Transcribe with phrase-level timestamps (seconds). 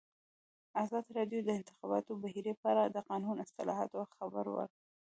[0.83, 4.79] ازادي راډیو د د انتخاباتو بهیر په اړه د قانوني اصلاحاتو خبر ورکړی.